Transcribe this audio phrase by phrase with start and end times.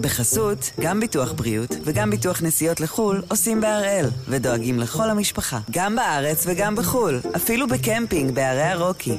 [0.00, 6.44] בחסות, גם ביטוח בריאות וגם ביטוח נסיעות לחו"ל עושים בהראל, ודואגים לכל המשפחה, גם בארץ
[6.46, 9.18] וגם בחו"ל, אפילו בקמפינג בערי הרוקי.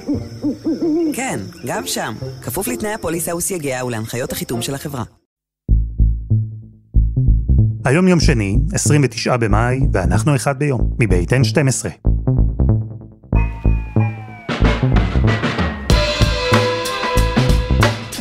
[1.13, 5.04] כן, גם שם, כפוף לתנאי הפוליסה וסייגיה ולהנחיות החיתום של החברה.
[7.85, 12.10] היום יום שני, 29 במאי, ואנחנו אחד ביום, מבית N12.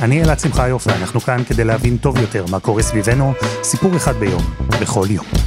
[0.02, 3.32] אני אלעד שמחיוף, ואנחנו כאן כדי להבין טוב יותר מה קורה סביבנו,
[3.62, 4.42] סיפור אחד ביום,
[4.80, 5.39] בכל יום.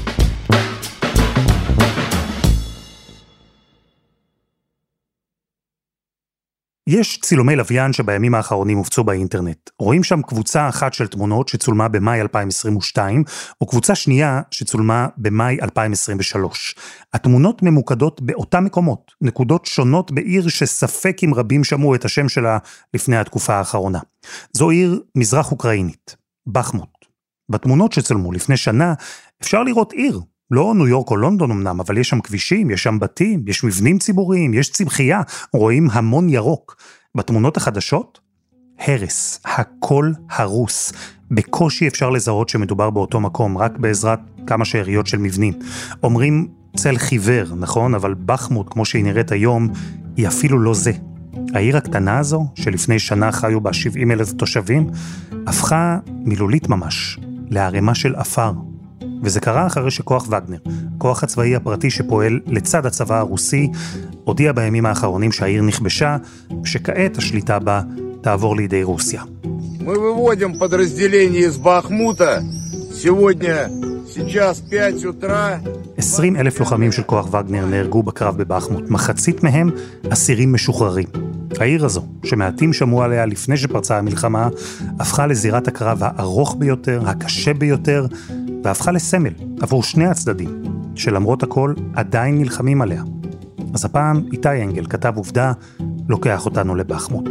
[6.88, 9.70] יש צילומי לוויין שבימים האחרונים הופצו באינטרנט.
[9.80, 13.24] רואים שם קבוצה אחת של תמונות שצולמה במאי 2022,
[13.62, 16.76] או קבוצה שנייה שצולמה במאי 2023.
[17.14, 22.58] התמונות ממוקדות באותם מקומות, נקודות שונות בעיר שספק אם רבים שמעו את השם שלה
[22.94, 24.00] לפני התקופה האחרונה.
[24.54, 26.16] זו עיר מזרח אוקראינית,
[26.48, 26.90] בחמוט.
[27.50, 28.94] בתמונות שצולמו לפני שנה
[29.42, 30.20] אפשר לראות עיר,
[30.54, 34.00] לא ניו יורק או לונדון אמנם, אבל יש שם כבישים, יש שם בתים, יש מבנים
[34.00, 35.22] ציבוריים, יש צמחייה,
[35.54, 36.76] רואים המון ירוק.
[37.16, 38.20] בתמונות החדשות,
[38.80, 40.94] הרס, הכל הרוס.
[41.32, 45.54] בקושי אפשר לזהות שמדובר באותו מקום, רק בעזרת כמה שאריות של מבנים.
[46.04, 47.96] אומרים צל חיוור, נכון?
[47.96, 49.70] אבל בחמוד, כמו שהיא נראית היום,
[50.16, 50.92] היא אפילו לא זה.
[51.54, 54.88] העיר הקטנה הזו, שלפני שנה חיו בה 70 אלף תושבים,
[55.48, 58.52] הפכה מילולית ממש לערימה של עפר.
[59.23, 60.59] וזה קרה אחרי שכוח וגנר,
[60.99, 63.71] כוח הצבאי הפרטי שפועל לצד הצבא הרוסי,
[64.25, 66.17] הודיע בימים האחרונים שהעיר נכבשה,
[66.63, 67.83] ושכעת השליטה בה
[68.21, 69.23] תעבור לידי רוסיה.
[69.89, 72.43] Мы выводим подразделение из Бахмута.
[73.03, 73.71] Сегодня,
[74.15, 75.61] сейчас 5 утра.
[75.97, 79.71] 20 אלף לוחמים של כוח וגנר נהרגו בקרב בבחמוט, מחצית מהם
[80.11, 81.07] אסירים משוחררים.
[81.61, 84.49] העיר הזו, שמעטים שמעו עליה לפני שפרצה המלחמה,
[84.99, 88.07] הפכה לזירת הקרב הארוך ביותר, הקשה ביותר,
[88.64, 90.64] והפכה לסמל עבור שני הצדדים,
[90.96, 93.04] שלמרות הכל עדיין נלחמים עליה.
[93.74, 95.52] אז הפעם איתי אנגל, כתב עובדה,
[96.10, 97.30] לוקח אותנו לבחמוט.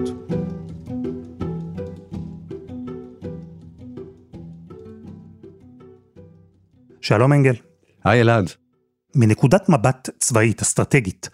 [7.01, 7.55] שלום אנגל.
[8.05, 8.51] היי אלעד.
[9.17, 11.31] מנקודת מבט צבאית, אסטרטגית,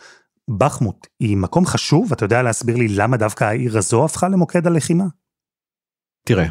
[0.58, 2.12] בחמוט היא מקום חשוב?
[2.12, 5.04] אתה יודע להסביר לי למה דווקא העיר הזו הפכה למוקד הלחימה?
[6.26, 6.48] תראה,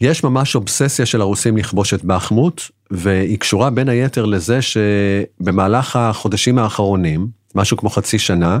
[0.00, 6.58] יש ממש אובססיה של הרוסים לכבוש את בחמוט, והיא קשורה בין היתר לזה שבמהלך החודשים
[6.58, 8.58] האחרונים, משהו כמו חצי שנה,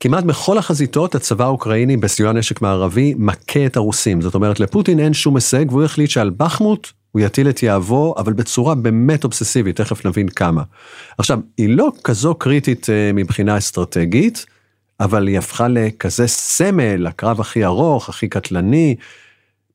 [0.00, 4.20] כמעט בכל החזיתות הצבא האוקראיני בסיוע נשק מערבי מכה את הרוסים.
[4.20, 8.32] זאת אומרת, לפוטין אין שום הישג, והוא החליט שעל בחמוט הוא יטיל את יהבו, אבל
[8.32, 10.62] בצורה באמת אובססיבית, תכף נבין כמה.
[11.18, 14.46] עכשיו, היא לא כזו קריטית אה, מבחינה אסטרטגית,
[15.00, 18.96] אבל היא הפכה לכזה סמל, הקרב הכי ארוך, הכי קטלני.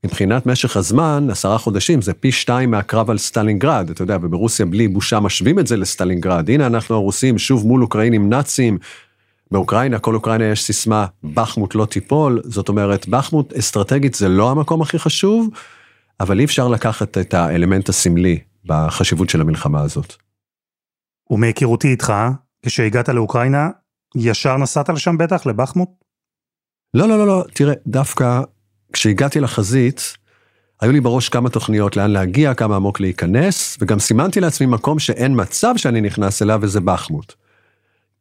[0.05, 4.87] מבחינת משך הזמן, עשרה חודשים זה פי שתיים מהקרב על סטלינגרד, אתה יודע, וברוסיה בלי
[4.87, 6.49] בושה משווים את זה לסטלינגרד.
[6.49, 8.77] הנה אנחנו הרוסים שוב מול אוקראינים נאצים.
[9.51, 14.81] באוקראינה, כל אוקראינה יש סיסמה, בחמוט לא תיפול, זאת אומרת, בחמוט אסטרטגית זה לא המקום
[14.81, 15.49] הכי חשוב,
[16.19, 20.13] אבל אי אפשר לקחת את האלמנט הסמלי בחשיבות של המלחמה הזאת.
[21.29, 22.13] ומהיכרותי איתך,
[22.65, 23.69] כשהגעת לאוקראינה,
[24.15, 25.89] ישר נסעת לשם בטח, לבחמוט?
[26.93, 28.41] לא, לא, לא, לא, תראה, דווקא
[28.93, 30.17] כשהגעתי לחזית,
[30.81, 35.41] היו לי בראש כמה תוכניות לאן להגיע, כמה עמוק להיכנס, וגם סימנתי לעצמי מקום שאין
[35.41, 37.33] מצב שאני נכנס אליו, וזה בחמוט.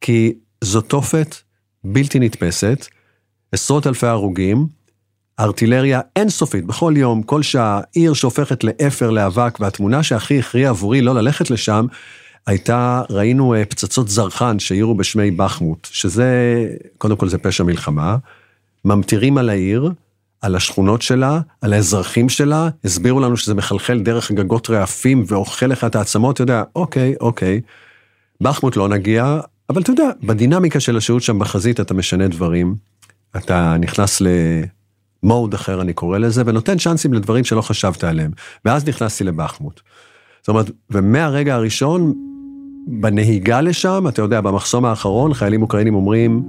[0.01, 0.33] כי
[0.65, 1.37] זו תופת
[1.85, 2.87] בלתי נתפסת,
[3.53, 4.67] עשרות אלפי הרוגים,
[5.41, 11.15] ארטילריה אינסופית, בכל יום, כל שעה, עיר שהופכת לאפר, לאבק, והתמונה שהכי הכריעה עבורי לא
[11.15, 11.87] ללכת לשם,
[12.47, 16.67] הייתה, ראינו אה, פצצות זרחן שהעירו בשמי בחמוט, שזה,
[16.99, 18.17] קודם כל זה פשע מלחמה,
[18.85, 19.93] ממטירים על העיר,
[20.41, 25.85] על השכונות שלה, על האזרחים שלה, הסבירו לנו שזה מחלחל דרך גגות רעפים ואוכל לך
[25.85, 27.61] את העצמות, אתה יודע, אוקיי, אוקיי,
[28.41, 29.41] בחמוט לא נגיע,
[29.71, 32.75] אבל אתה יודע, בדינמיקה של השהות שם בחזית אתה משנה דברים,
[33.37, 34.23] אתה נכנס
[35.23, 38.31] למוד אחר אני קורא לזה, ונותן צ'אנסים לדברים שלא חשבת עליהם,
[38.65, 39.81] ואז נכנסתי לבחמוט.
[40.41, 42.15] זאת אומרת, ומהרגע הראשון,
[42.87, 46.43] בנהיגה לשם, אתה יודע, במחסום האחרון, חיילים אוקראינים אומרים,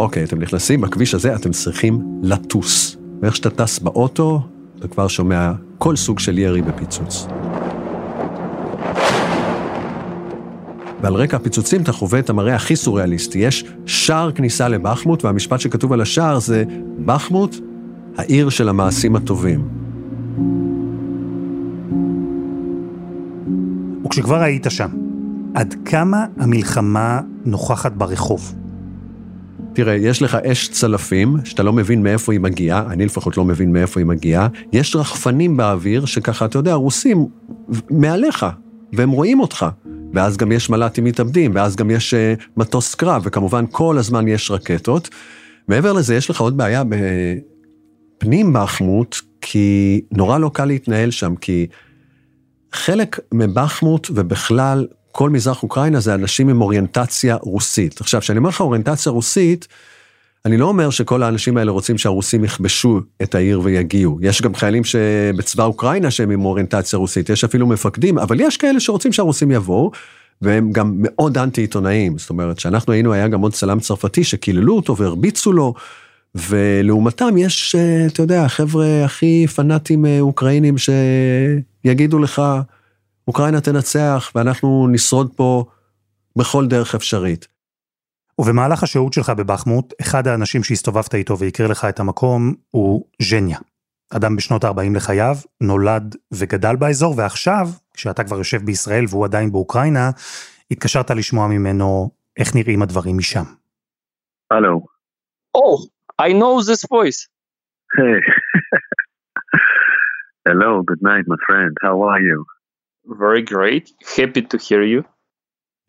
[0.00, 2.96] אוקיי, אתם נכנסים בכביש הזה, אתם צריכים לטוס.
[3.22, 4.42] ואיך שאתה טס באוטו,
[4.78, 7.26] אתה כבר שומע כל סוג של ירי בפיצוץ.
[11.00, 13.38] ועל רקע הפיצוצים אתה חווה את המראה הכי סוריאליסטי.
[13.38, 16.64] יש שער כניסה לבחמוט, והמשפט שכתוב על השער זה,
[17.04, 17.56] בחמוט,
[18.16, 19.68] העיר של המעשים הטובים.
[24.06, 24.88] וכשכבר היית שם,
[25.54, 28.59] עד כמה המלחמה נוכחת ברחוב?
[29.82, 33.72] תראה, יש לך אש צלפים, שאתה לא מבין מאיפה היא מגיעה, אני לפחות לא מבין
[33.72, 34.48] מאיפה היא מגיעה.
[34.72, 37.26] יש רחפנים באוויר, שככה, אתה יודע, רוסים
[37.90, 38.46] מעליך,
[38.92, 39.66] והם רואים אותך.
[40.14, 44.50] ואז גם יש מל"טים מתאבדים, ואז גם יש uh, מטוס קרב, וכמובן כל הזמן יש
[44.50, 45.08] רקטות.
[45.68, 51.66] מעבר לזה, יש לך עוד בעיה בפנים בחמות, כי נורא לא קל להתנהל שם, כי
[52.72, 58.00] חלק מבחמות ובכלל כל מזרח אוקראינה זה אנשים עם אוריינטציה רוסית.
[58.00, 59.68] עכשיו, כשאני אומר לך אוריינטציה רוסית,
[60.44, 64.18] אני לא אומר שכל האנשים האלה רוצים שהרוסים יכבשו את העיר ויגיעו.
[64.22, 68.80] יש גם חיילים שבצבא אוקראינה שהם עם אוריינטציה רוסית, יש אפילו מפקדים, אבל יש כאלה
[68.80, 69.90] שרוצים שהרוסים יבואו,
[70.42, 72.18] והם גם מאוד אנטי עיתונאים.
[72.18, 75.74] זאת אומרת, כשאנחנו היינו, היה גם עוד צלם צרפתי שקיללו אותו והרביצו לו,
[76.34, 82.42] ולעומתם יש, אה, אתה יודע, החבר'ה הכי פנאטים אה, אוקראינים שיגידו לך,
[83.30, 85.64] אוקראינה תנצח ואנחנו נשרוד פה
[86.38, 87.48] בכל דרך אפשרית.
[88.40, 93.58] ובמהלך השהות שלך בבחמוט, אחד האנשים שהסתובבת איתו והכיר לך את המקום הוא ז'ניה.
[94.16, 100.10] אדם בשנות ה-40 לחייו, נולד וגדל באזור, ועכשיו, כשאתה כבר יושב בישראל והוא עדיין באוקראינה,
[100.70, 103.44] התקשרת לשמוע ממנו איך נראים הדברים משם.
[104.50, 104.80] הלו.
[105.56, 105.88] Oh,
[106.22, 107.28] I know this voice.
[107.96, 108.20] Hey.
[110.48, 111.72] Hello, good night, my friend.
[111.82, 112.44] How are you?
[113.06, 113.90] Very great.
[114.16, 115.02] Happy to hear you.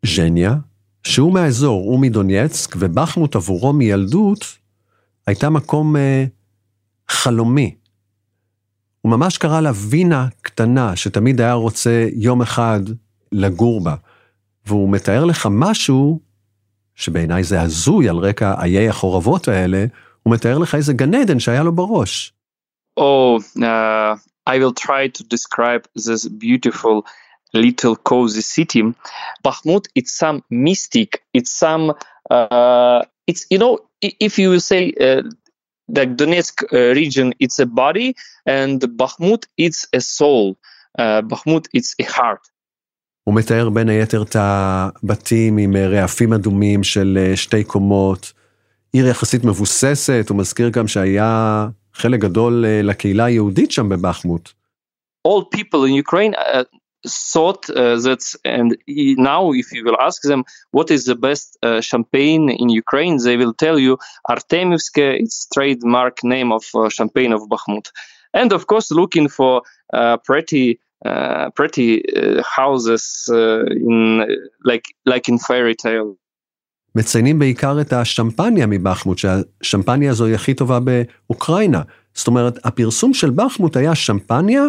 [0.05, 0.55] ז'ניה,
[1.03, 4.45] שהוא מהאזור, הוא מדונייצק, ובחמוט עבורו מילדות,
[5.27, 6.25] הייתה מקום אה,
[7.07, 7.75] חלומי.
[9.01, 12.79] הוא ממש קרא לה וינה קטנה, שתמיד היה רוצה יום אחד
[13.31, 13.95] לגור בה.
[14.65, 16.19] והוא מתאר לך משהו,
[16.95, 19.85] שבעיניי זה הזוי על רקע איי החורבות האלה,
[20.23, 22.33] הוא מתאר לך איזה גן עדן שהיה לו בראש.
[22.99, 23.03] Oh,
[23.57, 23.61] uh,
[24.45, 27.05] I will try to describe this beautiful
[27.53, 28.83] little cozy city.
[29.43, 31.23] Bakhmut, it's some mystic.
[31.33, 31.93] It's some.
[32.29, 35.23] Uh, it's you know if you say uh,
[35.87, 38.15] the Donetsk uh, region, it's a body,
[38.45, 40.57] and Bakhmut, it's a soul.
[40.97, 42.41] Uh, Bakhmut, it's a heart.
[43.23, 48.33] הוא מתאר בין היתר את הבתים עם רעפים אדומים של שתי קומות,
[48.93, 51.67] עיר יחסית מבוססת, הוא מזכיר גם שהיה
[52.00, 54.50] חלק גדול לקהילה היהודית שם בבחמוט.
[55.28, 56.64] All people in Ukraine uh,
[57.32, 58.76] thought uh, that, and
[59.32, 63.36] now if you will ask them what is the best uh, champagne in Ukraine, they
[63.36, 63.98] will tell you
[64.30, 67.86] Artemivske, it's trademark name of uh, champagne of Bakhmut.
[68.34, 69.62] And of course, looking for
[69.92, 74.26] uh, pretty uh, pretty uh, houses in
[74.64, 76.16] like like in fairy tale.
[76.95, 81.81] מציינים בעיקר את השמפניה מבחמוט, שהשמפניה הזו היא הכי טובה באוקראינה.
[82.13, 84.63] זאת אומרת, הפרסום של בחמוט היה שמפניה,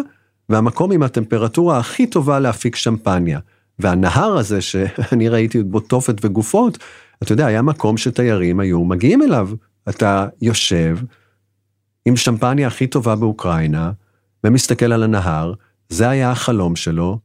[0.49, 3.39] והמקום עם הטמפרטורה הכי טובה להפיק שמפניה.
[3.79, 6.77] והנהר הזה, שאני ראיתי בו תופת וגופות,
[7.23, 9.49] אתה יודע, היה מקום שתיירים היו מגיעים אליו.
[9.89, 10.97] אתה יושב
[12.05, 13.91] עם שמפניה הכי טובה באוקראינה,
[14.43, 15.53] ומסתכל על הנהר,
[15.89, 17.19] זה היה החלום שלו,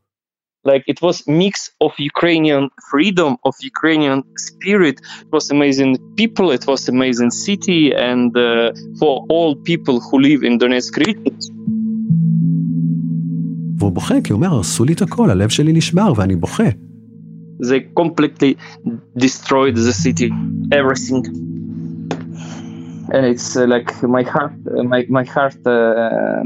[0.67, 4.97] like it was mix of Ukrainian freedom, of Ukrainian spirit.
[5.25, 10.43] It was amazing people, it was amazing city, and uh, for all people who live
[10.43, 11.35] in Donetsk region.
[13.77, 16.69] והוא בוכה, כי הוא אומר, הרסו לי את הכל, הלב שלי נשבר ואני בוכה.
[17.61, 18.57] They completely
[19.17, 20.29] destroyed the city,
[20.71, 21.23] everything.
[23.13, 26.43] And it's uh, like my heart, uh, my, my heart uh,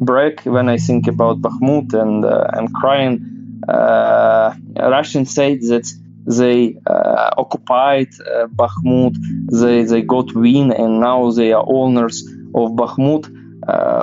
[0.00, 3.31] break when I think about Bakhmut and uh, I'm crying
[3.67, 5.87] Uh, Russians said that
[6.25, 9.15] they uh, occupied uh, Bakhmut,
[9.51, 12.23] they, they got win, and now they are owners
[12.55, 13.23] of Bakhmut,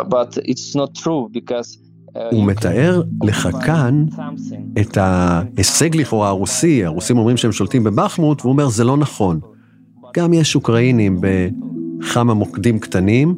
[0.09, 1.79] but it's not true because
[2.33, 4.05] הוא מתאר לך כאן
[4.81, 9.40] את ההישג לכאורה הרוסי, הרוסים אומרים שהם שולטים בבחמוט, והוא אומר זה לא נכון.
[10.17, 13.35] גם יש אוקראינים בכמה מוקדים קטנים,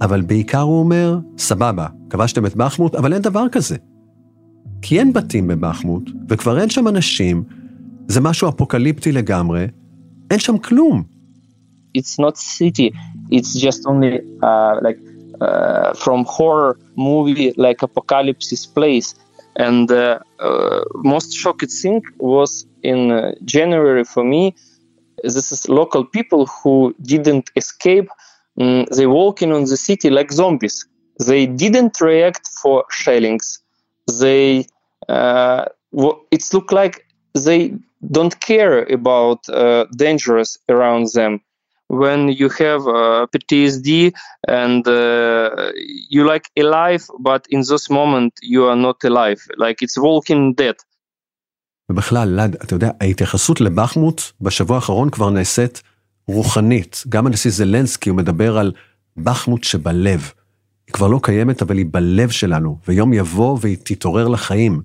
[0.00, 3.76] אבל בעיקר הוא אומר, סבבה, כבשתם את בחמוט, אבל אין דבר כזה.
[4.85, 7.43] כי אין בתים בבחמוט, וכבר אין שם אנשים,
[8.07, 9.67] זה משהו אפוקליפטי לגמרי,
[10.31, 11.03] אין שם כלום.
[11.97, 12.89] It's not city,
[13.31, 14.99] it's just only uh, like
[15.41, 19.15] uh, from horror movie like apocalypse place.
[19.57, 24.55] And uh, uh, most shocking thing was in uh, January for me.
[25.23, 28.07] This is local people who didn't escape.
[28.59, 30.85] Um, they walking on the city like zombies.
[31.19, 33.59] They didn't react for shellings.
[34.19, 34.65] They
[35.08, 35.64] uh,
[36.30, 37.74] it's look like they
[38.10, 41.40] don't care about uh, dangers around them
[41.88, 44.12] when you have uh, PTSD
[44.48, 45.50] and uh,
[46.10, 50.76] you like alive, but in this moment you are not alive, like it's walking dead.
[51.90, 55.82] ובכלל, אלעד, אתה יודע, ההתייחסות לבחמוט בשבוע האחרון כבר נעשית
[56.28, 57.04] רוחנית.
[57.08, 58.72] גם הנשיא זלנסקי, הוא מדבר על
[59.16, 60.32] בחמות שבלב.
[60.86, 64.82] היא כבר לא קיימת, אבל היא בלב שלנו, ויום יבוא והיא תתעורר לחיים.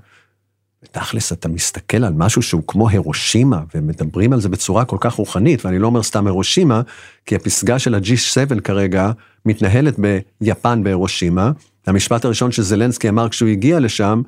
[0.84, 5.66] ותכלס, אתה מסתכל על משהו שהוא כמו הירושימה, ומדברים על זה בצורה כל כך רוחנית,
[5.66, 6.82] ואני לא אומר סתם הירושימה,
[7.26, 9.12] כי הפסגה של ה-G7 כרגע
[9.46, 9.96] מתנהלת
[10.42, 11.52] ביפן בהירושימה.
[11.88, 14.22] המשפט הראשון שזלנסקי אמר כשהוא הגיע לשם,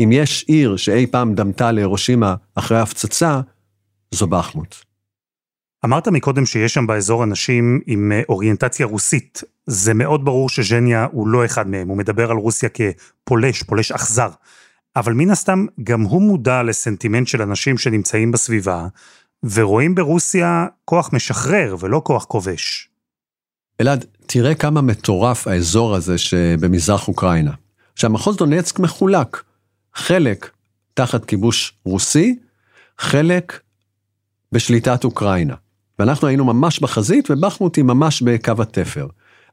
[0.00, 3.40] אם יש עיר שאי פעם דמתה להירושימה אחרי ההפצצה,
[4.10, 4.84] זו בחמות.
[5.84, 9.42] אמרת מקודם שיש שם באזור אנשים עם אה, אוריינטציה רוסית.
[9.66, 14.28] זה מאוד ברור שז'ניה הוא לא אחד מהם, הוא מדבר על רוסיה כפולש, פולש אכזר.
[14.96, 18.86] אבל מן הסתם גם הוא מודע לסנטימנט של אנשים שנמצאים בסביבה,
[19.42, 22.88] ורואים ברוסיה כוח משחרר ולא כוח כובש.
[23.80, 27.52] אלעד, תראה כמה מטורף האזור הזה שבמזרח אוקראינה.
[27.94, 29.42] שהמחוז דונצק מחולק,
[29.94, 30.50] חלק
[30.94, 32.38] תחת כיבוש רוסי,
[32.98, 33.60] חלק
[34.52, 35.54] בשליטת אוקראינה.
[35.98, 39.06] ואנחנו היינו ממש בחזית ובחמוט היא ממש בקו התפר.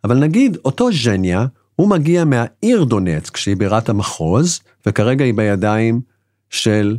[0.03, 1.45] אבל נגיד, אותו ז'ניה,
[1.81, 6.01] הוא מגיע מהעיר דונצק, שהיא בירת המחוז, וכרגע היא בידיים
[6.49, 6.97] של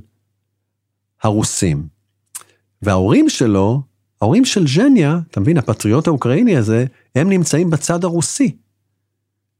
[1.23, 1.87] הרוסים.
[2.83, 3.83] וההורים שלו,
[4.21, 6.85] ההורים של ז'ניה, אתה מבין, הפטריוט האוקראיני הזה,
[7.15, 8.57] הם נמצאים בצד הרוסי.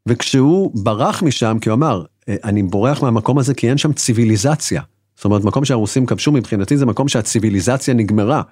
[0.07, 4.83] וכשהוא ברח משם, כי הוא אמר, אה, אני בורח מהמקום הזה כי אין שם ציוויליזציה.
[5.17, 8.43] זאת אומרת, מקום שהרוסים כבשו מבחינתי זה מקום שהציוויליזציה נגמרה.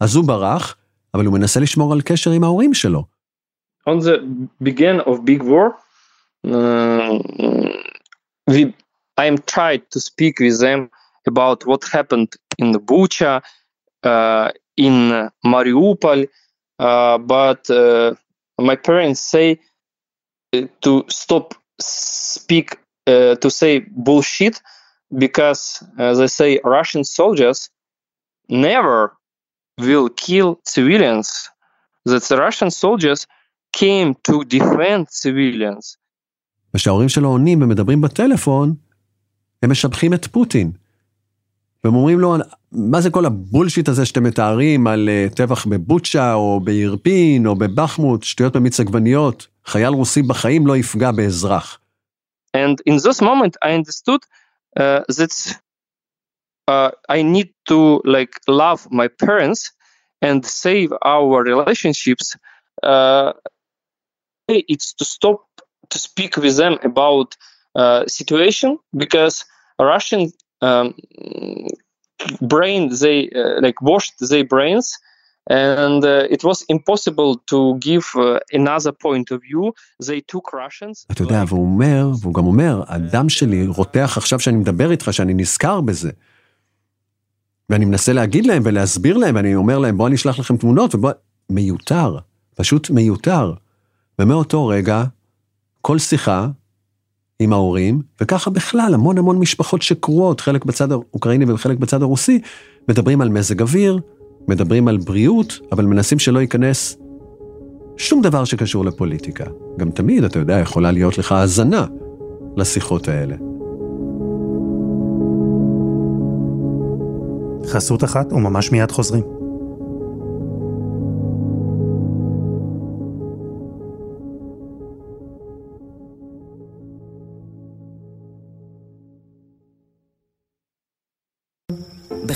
[0.00, 0.76] אז הוא ברח,
[1.14, 3.04] אבל הוא מנסה לשמור על קשר עם ההורים שלו.
[3.88, 4.20] On the
[4.62, 5.85] beginning of big war,
[8.46, 8.74] we,
[9.16, 10.90] I am tried to speak with them
[11.26, 13.42] about what happened in the Bucha,
[14.02, 16.28] uh, in Mariupol,
[16.78, 18.14] uh, but uh,
[18.58, 19.58] my parents say
[20.82, 24.60] to stop speak uh, to say bullshit
[25.16, 27.70] because as I say Russian soldiers
[28.48, 29.16] never
[29.78, 31.50] will kill civilians
[32.04, 33.26] that the Russian soldiers
[33.72, 35.98] came to defend civilians.
[36.76, 38.74] וכשההורים שלו עונים ומדברים בטלפון,
[39.62, 40.72] הם משבחים את פוטין.
[41.84, 42.36] והם אומרים לו,
[42.72, 48.22] מה זה כל הבולשיט הזה שאתם מתארים על uh, טבח בבוצ'ה או בירפין או בבחמוט,
[48.22, 51.78] שטויות במיץ עגבניות, חייל רוסי בחיים לא יפגע באזרח.
[52.56, 54.22] And in this moment I understood
[54.80, 55.56] uh, that
[56.68, 59.72] uh, I need to like love my parents
[60.22, 62.36] and save our relationships.
[62.82, 63.32] Uh,
[64.48, 65.55] it's to stop
[65.90, 67.36] to speak with them about
[67.74, 69.44] uh, situation because
[69.80, 70.94] Russian um,
[72.40, 74.86] brain they uh, like washed their brains
[75.48, 79.72] and uh, it was impossible to give uh, another point of view.
[80.08, 81.06] They took Russians.
[81.10, 85.34] אתה יודע, והוא אומר, והוא גם אומר, הדם שלי רותח עכשיו שאני מדבר איתך, שאני
[85.34, 86.10] נזכר בזה.
[87.70, 91.10] ואני מנסה להגיד להם ולהסביר להם, ואני אומר להם, בואו אני אשלח לכם תמונות, ובוא...
[91.50, 92.18] מיותר,
[92.54, 93.54] פשוט מיותר.
[94.18, 95.04] ומאותו רגע,
[95.86, 96.48] כל שיחה
[97.40, 102.40] עם ההורים, וככה בכלל, המון המון משפחות שקרועות, חלק בצד האוקראיני וחלק בצד הרוסי,
[102.88, 103.98] מדברים על מזג אוויר,
[104.48, 106.96] מדברים על בריאות, אבל מנסים שלא ייכנס
[107.96, 109.44] שום דבר שקשור לפוליטיקה.
[109.76, 111.86] גם תמיד, אתה יודע, יכולה להיות לך האזנה
[112.56, 113.36] לשיחות האלה.
[117.66, 119.35] חסות אחת וממש מיד חוזרים.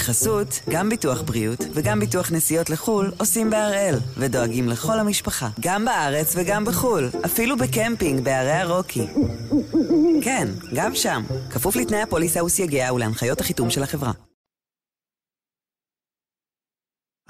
[0.00, 6.34] בחסות, גם ביטוח בריאות וגם ביטוח נסיעות לחו"ל עושים בהראל, ודואגים לכל המשפחה, גם בארץ
[6.36, 9.06] וגם בחו"ל, אפילו בקמפינג בערי הרוקי.
[10.24, 14.12] כן, גם שם, כפוף לתנאי הפוליסה וסייגיה ולהנחיות החיתום של החברה.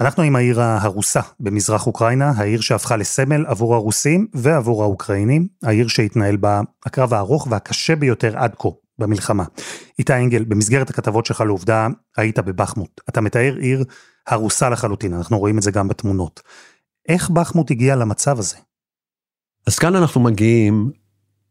[0.01, 6.35] אנחנו עם העיר ההרוסה במזרח אוקראינה, העיר שהפכה לסמל עבור הרוסים ועבור האוקראינים, העיר שהתנהל
[6.35, 8.69] בה הקרב הארוך והקשה ביותר עד כה
[9.01, 9.43] במלחמה.
[9.99, 13.01] איתי אנגל, במסגרת הכתבות שלך לעובדה, היית בבחמוט.
[13.09, 13.83] אתה מתאר עיר
[14.27, 16.39] הרוסה לחלוטין, אנחנו רואים את זה גם בתמונות.
[17.09, 18.55] איך בחמוט הגיע למצב הזה?
[19.67, 20.91] אז כאן אנחנו מגיעים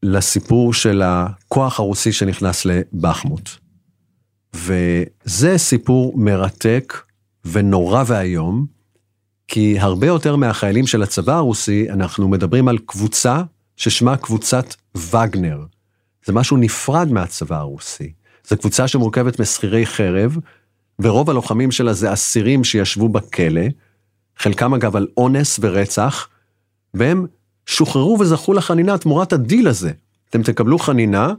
[0.02, 3.50] לסיפור של הכוח הרוסי שנכנס לבחמוט.
[4.54, 7.02] וזה סיפור מרתק
[7.44, 8.66] ונורא ואיום,
[9.48, 13.42] כי הרבה יותר מהחיילים של הצבא הרוסי, אנחנו מדברים על קבוצה
[13.76, 15.64] ששמה קבוצת וגנר.
[16.24, 18.12] זה משהו נפרד מהצבא הרוסי.
[18.48, 20.36] זו קבוצה שמורכבת משכירי חרב,
[20.98, 23.62] ורוב הלוחמים שלה זה אסירים שישבו בכלא,
[24.38, 26.28] חלקם אגב על אונס ורצח,
[26.94, 27.26] והם
[27.66, 29.92] שוחררו וזכו לחנינה תמורת הדיל הזה.
[30.30, 31.32] אתם תקבלו חנינה,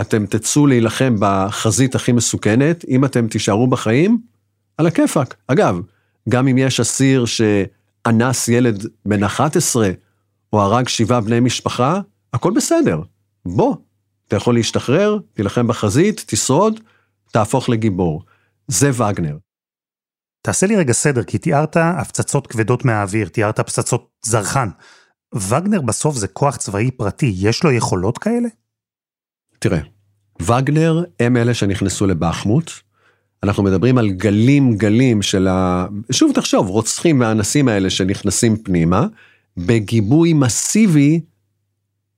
[0.00, 4.18] אתם תצאו להילחם בחזית הכי מסוכנת, אם אתם תישארו בחיים,
[4.78, 5.34] על הכיפאק.
[5.46, 5.80] אגב,
[6.28, 7.24] גם אם יש אסיר
[8.06, 9.90] אנס ילד בן 11,
[10.52, 12.00] או הרג שבעה בני משפחה,
[12.32, 13.00] הכל בסדר.
[13.46, 13.76] בוא,
[14.28, 16.80] אתה יכול להשתחרר, תילחם בחזית, תשרוד,
[17.32, 18.22] תהפוך לגיבור.
[18.68, 19.36] זה וגנר.
[20.42, 24.68] תעשה לי רגע סדר, כי תיארת הפצצות כבדות מהאוויר, תיארת פצצות זרחן.
[25.34, 28.48] וגנר בסוף זה כוח צבאי פרטי, יש לו יכולות כאלה?
[29.58, 29.80] תראה,
[30.42, 32.70] וגנר הם אלה שנכנסו לבחמוט.
[33.42, 35.86] אנחנו מדברים על גלים גלים של ה...
[36.10, 39.06] שוב תחשוב, רוצחים והאנסים האלה שנכנסים פנימה,
[39.56, 41.20] בגיבוי מסיבי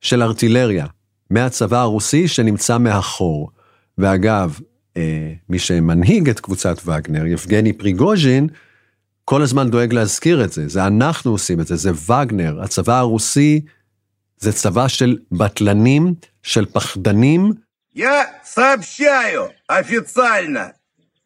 [0.00, 0.86] של ארטילריה,
[1.29, 3.51] מהצבא הרוסי שנמצא מאחור.
[3.97, 4.59] ואגב,
[4.97, 8.47] אה, מי שמנהיג את קבוצת וגנר, יבגני פריגוז'ין,
[9.25, 13.61] כל הזמן דואג להזכיר את זה, זה אנחנו עושים את זה, זה וגנר, הצבא הרוסי
[14.37, 17.53] זה צבא של בטלנים, של פחדנים.
[17.95, 20.73] Я сообщаю официально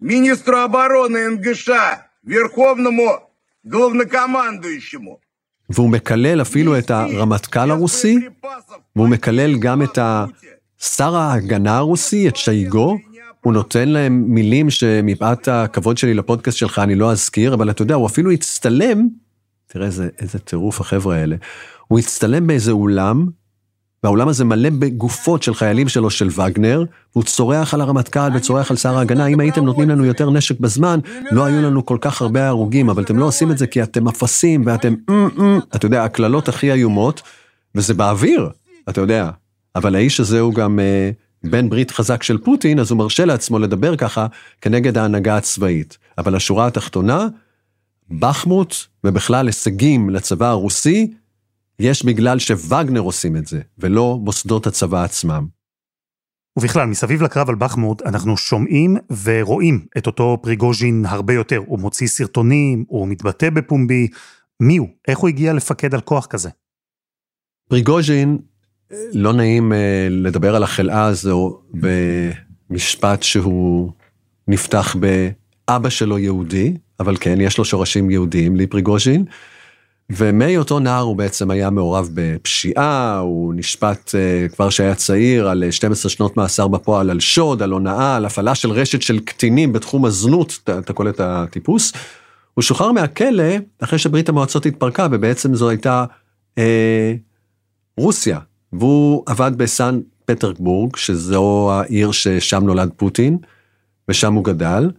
[0.02, 1.70] министру обороны НГШ,
[2.24, 3.32] верховному
[3.64, 5.22] главнокомандующему.
[5.75, 8.19] והוא מקלל אפילו את הרמטכ"ל הרוסי,
[8.97, 9.99] והוא מקלל גם את
[10.79, 12.99] שר ההגנה הרוסי, את שייגו,
[13.41, 17.95] הוא נותן להם מילים שמפאת הכבוד שלי לפודקאסט שלך אני לא אזכיר, אבל אתה יודע,
[17.95, 19.09] הוא אפילו הצטלם,
[19.67, 21.37] תראה איזה, איזה טירוף החבר'ה האלה,
[21.89, 23.27] הוא הצטלם באיזה אולם,
[24.05, 28.77] והאולם הזה מלא בגופות של חיילים שלו של וגנר, והוא צורח על הרמטכ"ל וצורח על
[28.77, 32.49] שר ההגנה, אם הייתם נותנים לנו יותר נשק בזמן, לא היו לנו כל כך הרבה
[32.49, 34.95] הרוגים, אבל אתם לא עושים את זה כי אתם אפסים ואתם,
[35.77, 37.23] אתה יודע, הקללות הכי איומות,
[37.75, 38.49] וזה באוויר,
[38.89, 39.31] אתה יודע,
[39.77, 41.11] אבל האיש הזה הוא גם אה,
[41.45, 44.27] בן ברית חזק של פוטין, אז הוא מרשה לעצמו לדבר ככה
[44.61, 45.99] כנגד ההנהגה הצבאית.
[46.19, 47.27] אבל השורה התחתונה,
[48.11, 51.13] בחמוט ובכלל הישגים לצבא הרוסי,
[51.79, 55.47] יש בגלל שווגנר עושים את זה, ולא מוסדות הצבא עצמם.
[56.59, 61.63] ובכלל, מסביב לקרב על בחמוד, אנחנו שומעים ורואים את אותו פריגוז'ין הרבה יותר.
[61.67, 64.09] הוא מוציא סרטונים, הוא מתבטא בפומבי.
[64.61, 64.89] מי הוא?
[65.09, 66.51] איך הוא הגיע לפקד על כוח כזה?
[67.69, 68.39] פריגוז'ין
[69.13, 71.63] לא נעים אה, לדבר על החלאה הזו
[72.71, 73.93] במשפט שהוא
[74.49, 79.25] נפתח באבא שלו יהודי, אבל כן, יש לו שורשים יהודיים, לי פריגוז'ין.
[80.17, 86.09] ומהיותו נער הוא בעצם היה מעורב בפשיעה, הוא נשפט אה, כבר שהיה צעיר על 12
[86.11, 90.05] אה, שנות מאסר בפועל על שוד, על הונאה, על הפעלה של רשת של קטינים בתחום
[90.05, 91.93] הזנות, אתה קולט את הטיפוס.
[92.55, 93.45] הוא שוחרר מהכלא
[93.81, 96.05] אחרי שברית המועצות התפרקה, ובעצם זו הייתה
[96.59, 97.15] אה,
[97.97, 98.39] רוסיה,
[98.73, 103.39] והוא עבד בסן פטרבורג, שזו העיר ששם נולד פוטין,
[104.09, 104.91] ושם הוא גדל,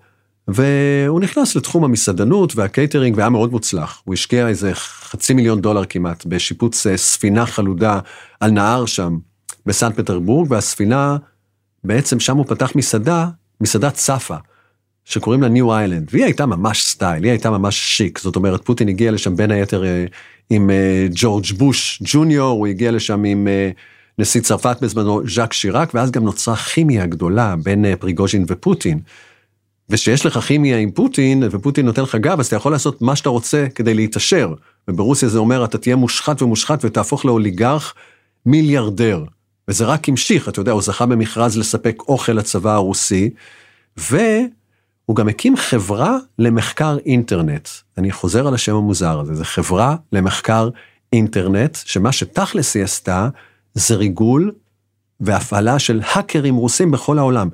[0.47, 4.01] והוא נכנס לתחום המסעדנות והקייטרינג והיה מאוד מוצלח.
[4.05, 7.99] הוא השקיע איזה חצי מיליון דולר כמעט בשיפוץ אה, ספינה חלודה
[8.39, 9.17] על נהר שם
[9.65, 11.17] בסן פטרבורג, והספינה,
[11.83, 13.27] בעצם שם הוא פתח מסעדה,
[13.61, 14.35] מסעדת צפה,
[15.05, 18.87] שקוראים לה ניו איילנד, והיא הייתה ממש סטייל, היא הייתה ממש שיק, זאת אומרת, פוטין
[18.87, 20.05] הגיע לשם בין היתר אה,
[20.49, 23.47] עם אה, ג'ורג' בוש ג'וניור, הוא הגיע לשם עם
[24.19, 28.99] נשיא צרפת בזמנו ז'אק שיראק, ואז גם נוצרה כימיה גדולה בין פריגוז'ין ופוטין.
[29.93, 33.29] ושיש לך כימיה עם פוטין, ופוטין נותן לך גב, אז אתה יכול לעשות מה שאתה
[33.29, 34.53] רוצה כדי להתעשר.
[34.87, 37.93] וברוסיה זה אומר, אתה תהיה מושחת ומושחת ותהפוך לאוליגרך
[38.45, 39.23] מיליארדר.
[39.67, 43.29] וזה רק המשיך, אתה יודע, הוא זכה במכרז לספק אוכל לצבא הרוסי,
[43.97, 47.69] והוא גם הקים חברה למחקר אינטרנט.
[47.97, 50.69] אני חוזר על השם המוזר הזה, זה חברה למחקר
[51.13, 53.29] אינטרנט, שמה שתכלס היא עשתה,
[53.73, 54.51] זה ריגול
[55.19, 57.49] והפעלה של האקרים רוסים בכל העולם.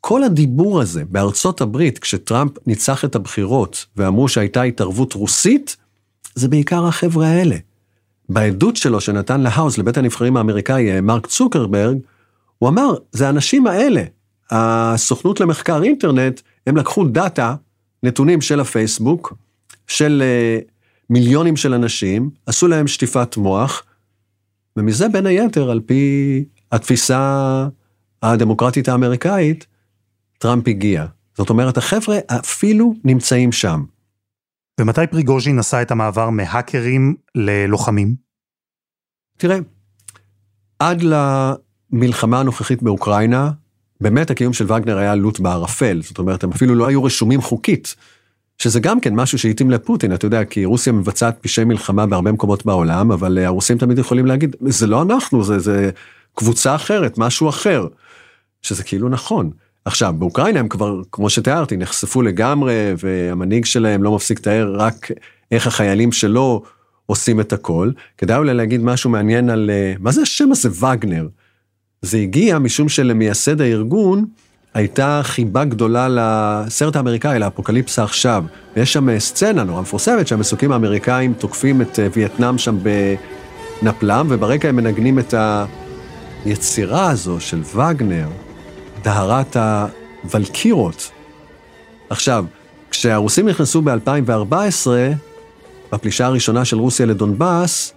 [0.00, 5.76] כל הדיבור הזה בארצות הברית, כשטראמפ ניצח את הבחירות ואמרו שהייתה התערבות רוסית,
[6.34, 7.56] זה בעיקר החבר'ה האלה.
[8.28, 11.98] בעדות שלו שנתן להאוס, לבית הנבחרים האמריקאי, מרק צוקרברג,
[12.58, 14.02] הוא אמר, זה האנשים האלה,
[14.50, 17.54] הסוכנות למחקר אינטרנט, הם לקחו דאטה,
[18.02, 19.34] נתונים של הפייסבוק,
[19.86, 20.70] של uh,
[21.10, 23.82] מיליונים של אנשים, עשו להם שטיפת מוח,
[24.76, 27.66] ומזה בין היתר, על פי התפיסה
[28.22, 29.66] הדמוקרטית האמריקאית,
[30.38, 31.06] טראמפ הגיע.
[31.36, 33.84] זאת אומרת, החבר'ה אפילו נמצאים שם.
[34.80, 38.14] ומתי פריגוז'ין עשה את המעבר מהאקרים ללוחמים?
[39.38, 39.58] תראה,
[40.78, 43.50] עד למלחמה הנוכחית באוקראינה,
[44.00, 47.94] באמת הקיום של וגנר היה לוט בערפל, זאת אומרת, הם אפילו לא היו רשומים חוקית,
[48.58, 52.66] שזה גם כן משהו שהתאים לפוטין, אתה יודע, כי רוסיה מבצעת פשעי מלחמה בהרבה מקומות
[52.66, 55.90] בעולם, אבל הרוסים תמיד יכולים להגיד, זה לא אנחנו, זה, זה
[56.34, 57.86] קבוצה אחרת, משהו אחר,
[58.62, 59.50] שזה כאילו נכון.
[59.88, 65.10] עכשיו, באוקראינה הם כבר, כמו שתיארתי, נחשפו לגמרי, והמנהיג שלהם לא מפסיק לתאר רק
[65.50, 66.62] איך החיילים שלו
[67.06, 67.90] עושים את הכל.
[68.18, 71.28] כדאי אולי להגיד משהו מעניין על, אה, מה זה השם הזה וגנר?
[72.02, 74.24] זה הגיע משום שלמייסד הארגון
[74.74, 78.44] הייתה חיבה גדולה לסרט האמריקאי, לאפוקליפסה עכשיו.
[78.76, 82.78] ויש שם סצנה נורא מפורסמת שהמסוקים האמריקאים תוקפים את וייטנאם שם
[83.82, 85.34] בנפלם, וברקע הם מנגנים את
[86.44, 88.28] היצירה הזו של וגנר,
[89.08, 89.56] דהרת
[90.24, 91.10] הוולקירות.
[92.10, 92.44] עכשיו,
[92.90, 94.86] כשהרוסים נכנסו ב-2014,
[95.92, 97.92] בפלישה הראשונה של רוסיה לדונבאס,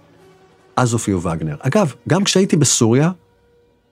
[0.76, 1.56] אז הופיעו וגנר.
[1.60, 3.10] אגב, גם כשהייתי בסוריה,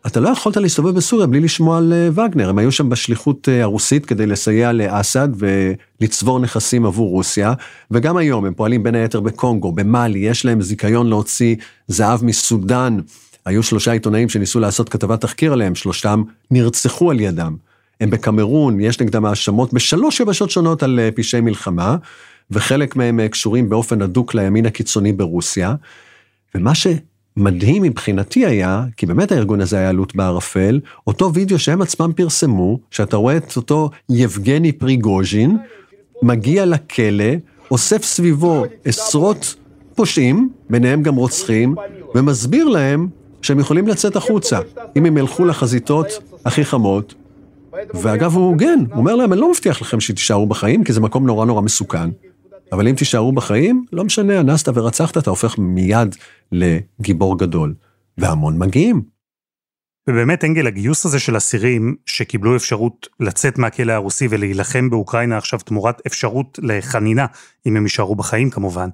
[0.06, 2.48] אתה לא יכולת להסתובב בסוריה בלי לשמוע על אה, וגנר.
[2.48, 7.52] הם היו שם בשליחות אה, הרוסית כדי לסייע לאסד ולצבור נכסים עבור רוסיה,
[7.90, 11.56] וגם היום הם פועלים בין היתר בקונגו, במאלי, יש להם זיכיון להוציא
[11.88, 12.98] זהב מסודאן.
[13.46, 17.56] היו שלושה עיתונאים שניסו לעשות כתבת תחקיר עליהם, שלושתם נרצחו על ידם.
[18.00, 21.96] הם בקמרון, יש נגדם האשמות בשלוש יבשות שונות על אה, פשעי מלחמה,
[22.50, 25.74] וחלק מהם קשורים באופן הדוק לימין הקיצוני ברוסיה.
[26.54, 32.12] ומה שמדהים מבחינתי היה, כי באמת הארגון הזה היה לוט בערפל, אותו וידאו שהם עצמם
[32.16, 35.56] פרסמו, שאתה רואה את אותו יבגני פריגוז'ין,
[36.22, 37.34] מגיע לכלא,
[37.70, 39.54] אוסף סביבו עשרות
[39.94, 41.74] פושעים, ביניהם גם רוצחים,
[42.14, 43.08] ומסביר להם
[43.42, 44.58] שהם יכולים לצאת החוצה,
[44.96, 46.06] אם הם ילכו לחזיתות
[46.44, 47.14] הכי חמות.
[47.94, 51.26] ואגב, הוא הוגן, הוא אומר להם, אני לא מבטיח לכם שתישארו בחיים, כי זה מקום
[51.26, 52.10] נורא נורא מסוכן.
[52.72, 56.16] אבל אם תישארו בחיים, לא משנה, אנסת ורצחת, אתה הופך מיד
[56.52, 57.74] לגיבור גדול.
[58.18, 59.02] והמון מגיעים.
[60.08, 66.02] ובאמת, אנגל, הגיוס הזה של אסירים שקיבלו אפשרות לצאת מהכלא הרוסי ולהילחם באוקראינה עכשיו תמורת
[66.06, 67.26] אפשרות לחנינה,
[67.66, 68.88] אם הם יישארו בחיים כמובן,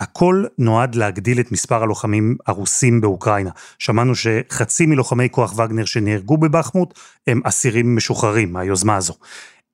[0.00, 3.50] הכל נועד להגדיל את מספר הלוחמים הרוסים באוקראינה.
[3.78, 9.14] שמענו שחצי מלוחמי כוח וגנר שנהרגו בבחמוט הם אסירים משוחררים מהיוזמה הזו.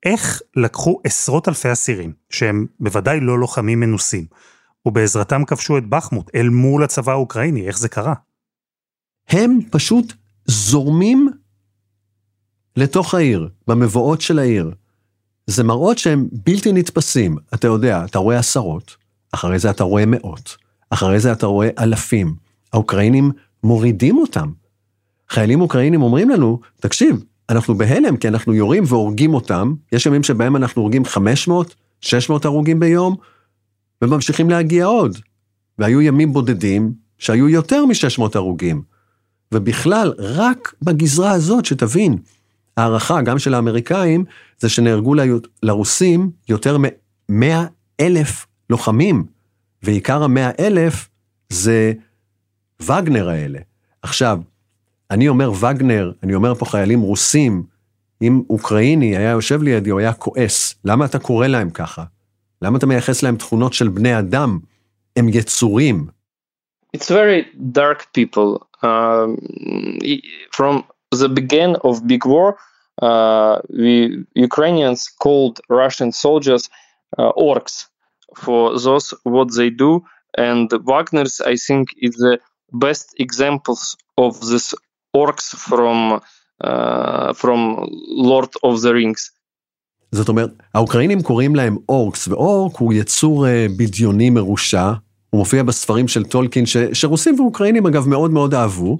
[0.04, 4.24] איך לקחו עשרות אלפי אסירים, שהם בוודאי לא לוחמים מנוסים,
[4.86, 8.14] ובעזרתם כבשו את בחמוט אל מול הצבא האוקראיני, איך זה קרה?
[9.28, 10.12] הם פשוט
[10.46, 11.28] זורמים
[12.76, 14.74] לתוך העיר, במבואות של העיר.
[15.46, 17.36] זה מראות שהם בלתי נתפסים.
[17.54, 18.96] אתה יודע, אתה רואה עשרות,
[19.36, 20.56] אחרי זה אתה רואה מאות,
[20.90, 22.34] אחרי זה אתה רואה אלפים.
[22.72, 23.30] האוקראינים
[23.64, 24.50] מורידים אותם.
[25.30, 30.56] חיילים אוקראינים אומרים לנו, תקשיב, אנחנו בהלם כי אנחנו יורים והורגים אותם, יש ימים שבהם
[30.56, 33.16] אנחנו הורגים 500, 600 הרוגים ביום,
[34.02, 35.18] וממשיכים להגיע עוד.
[35.78, 38.82] והיו ימים בודדים שהיו יותר מ-600 הרוגים.
[39.52, 42.18] ובכלל, רק בגזרה הזאת, שתבין,
[42.76, 44.24] הערכה, גם של האמריקאים,
[44.58, 45.14] זה שנהרגו
[45.62, 47.44] לרוסים יותר מ-100
[48.00, 49.26] אלף לוחמים,
[49.82, 51.08] ועיקר ה-100 אלף
[51.48, 51.92] זה
[52.80, 53.58] וגנר האלה.
[54.02, 54.40] עכשיו,
[55.10, 57.62] אני אומר וגנר, אני אומר פה חיילים רוסים,
[58.22, 60.74] אם אוקראיני היה יושב לידי, הוא היה כועס.
[60.84, 62.04] למה אתה קורא להם ככה?
[62.62, 64.58] למה אתה מייחס להם תכונות של בני אדם?
[65.16, 66.06] הם יצורים.
[66.96, 68.66] It's very dark people.
[68.82, 69.36] Um,
[70.56, 70.84] from
[71.22, 72.48] the beginning of big war,
[73.02, 76.62] uh, we Ukrainians called Russian soldiers
[77.18, 77.74] uh, orcs
[78.44, 80.02] for those what they do,
[80.38, 82.38] and Wagner's I think is the
[82.72, 84.74] best examples of this
[85.16, 86.20] orcs from,
[86.68, 87.60] uh, from
[88.30, 89.30] Lord of the Rings.
[90.12, 94.92] זאת אומרת, האוקראינים קוראים להם אורקס, ואורק הוא יצור uh, בדיוני מרושע,
[95.30, 98.98] הוא מופיע בספרים של טולקין, ש, שרוסים ואוקראינים אגב מאוד מאוד אהבו,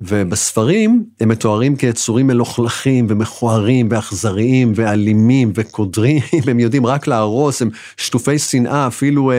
[0.00, 8.38] ובספרים הם מתוארים כיצורים מלוכלכים ומכוערים ואכזריים ואלימים וקודרים, הם יודעים רק להרוס, הם שטופי
[8.38, 9.34] שנאה אפילו uh,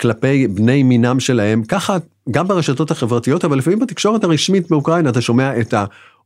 [0.00, 1.96] כלפי בני מינם שלהם, ככה
[2.30, 5.74] גם ברשתות החברתיות, אבל לפעמים בתקשורת הרשמית באוקראינה אתה שומע את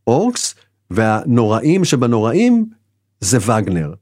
[0.06, 0.54] האורקס,
[0.90, 2.66] והנוראים שבנוראים
[3.20, 3.92] זה וגנר.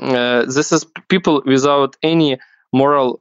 [0.00, 2.36] Uh, this is people without any
[2.72, 3.20] moral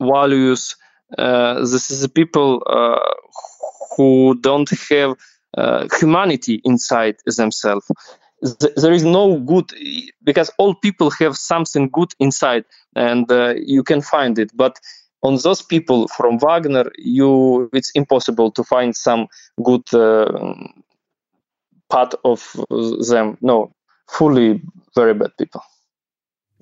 [0.00, 0.76] values.
[1.18, 3.12] Uh, this is people uh,
[3.97, 5.15] who don't have
[5.57, 7.85] uh, humanity inside themselves.
[8.75, 9.71] There is no good
[10.23, 14.51] because all people have something good inside, and uh, you can find it.
[14.55, 14.79] But
[15.21, 19.27] on those people from Wagner, you it's impossible to find some
[19.63, 20.25] good uh,
[21.89, 22.39] part of
[23.09, 23.37] them.
[23.41, 23.73] No,
[24.09, 24.61] fully
[24.95, 25.61] very bad people.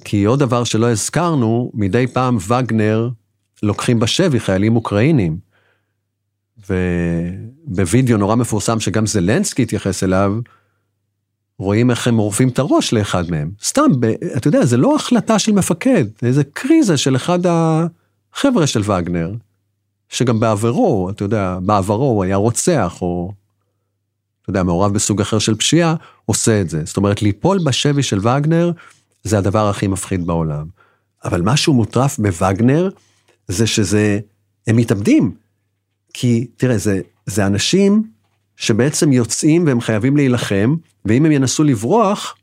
[0.06, 3.10] כי עוד דבר שלא הזכרנו, מדי פעם וגנר
[3.64, 5.45] לוקחים בשבי חיילים אוקראינים.
[6.71, 10.39] ובווידאו נורא מפורסם שגם זלנסקי התייחס אליו,
[11.59, 13.51] רואים איך הם עורפים את הראש לאחד מהם.
[13.63, 13.91] סתם,
[14.37, 17.87] אתה יודע, זה לא החלטה של מפקד, זה קריזה של אחד ה...
[18.37, 19.33] חבר'ה של וגנר,
[20.09, 23.33] שגם בעברו, אתה יודע, בעברו הוא היה רוצח, או,
[24.43, 26.83] אתה יודע, מעורב בסוג אחר של פשיעה, עושה את זה.
[26.85, 28.73] זאת אומרת, ליפול בשבי של וגנר,
[29.25, 30.67] זה הדבר הכי מפחיד בעולם.
[31.25, 32.91] אבל משהו מוטרף בווגנר,
[33.49, 34.19] זה שזה,
[34.67, 35.35] הם מתאבדים.
[36.19, 38.03] כי, תראה, זה, זה אנשים
[38.57, 40.75] שבעצם יוצאים והם חייבים להילחם,
[41.05, 42.37] ואם הם ינסו לברוח,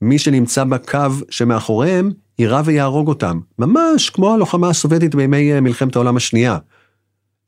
[0.00, 0.98] מי שנמצא בקו
[1.30, 6.58] שמאחוריהם יירה ויהרוג אותם, ממש כמו הלוחמה הסובייטית בימי אה, מלחמת העולם השנייה.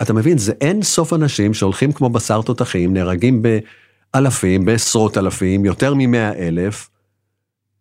[0.02, 5.94] אתה מבין, זה אין סוף אנשים שהולכים כמו בשר תותחים, נהרגים באלפים, בעשרות אלפים, יותר
[5.96, 6.90] ממאה אלף.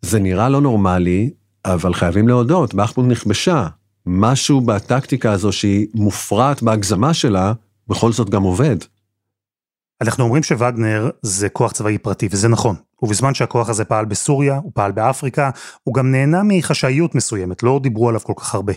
[0.01, 1.29] זה נראה לא נורמלי,
[1.65, 3.67] אבל חייבים להודות, בחמוד נכבשה.
[4.05, 7.53] משהו בטקטיקה הזו שהיא מופרעת בהגזמה שלה,
[7.87, 8.77] בכל זאת גם עובד.
[10.01, 12.75] אנחנו אומרים שווגנר זה כוח צבאי פרטי, וזה נכון.
[13.01, 15.49] ובזמן שהכוח הזה פעל בסוריה, הוא פעל באפריקה,
[15.83, 18.73] הוא גם נהנה מחשאיות מסוימת, לא דיברו עליו כל כך הרבה.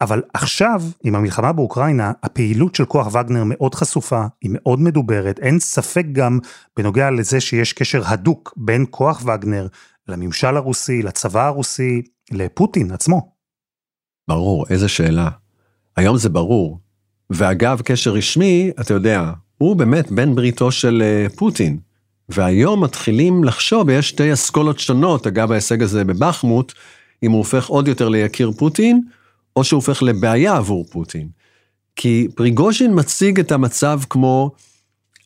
[0.00, 5.60] אבל עכשיו, עם המלחמה באוקראינה, הפעילות של כוח וגנר מאוד חשופה, היא מאוד מדוברת, אין
[5.60, 6.38] ספק גם
[6.76, 9.66] בנוגע לזה שיש קשר הדוק בין כוח וגנר
[10.08, 13.33] לממשל הרוסי, לצבא הרוסי, לפוטין עצמו.
[14.28, 15.28] ברור, איזה שאלה.
[15.96, 16.78] היום זה ברור.
[17.30, 21.78] ואגב, קשר רשמי, אתה יודע, הוא באמת בן בריתו של אה, פוטין.
[22.28, 26.72] והיום מתחילים לחשוב, יש שתי אסכולות שונות, אגב ההישג הזה בבחמוט,
[27.22, 29.02] אם הוא הופך עוד יותר ליקיר פוטין,
[29.56, 31.28] או שהוא הופך לבעיה עבור פוטין.
[31.96, 34.50] כי פריגוז'ין מציג את המצב כמו,